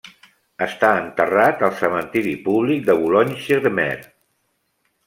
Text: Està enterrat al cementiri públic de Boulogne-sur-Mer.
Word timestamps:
Està 0.65 0.89
enterrat 1.01 1.61
al 1.67 1.75
cementiri 1.83 2.35
públic 2.49 2.83
de 2.89 2.97
Boulogne-sur-Mer. 3.05 3.89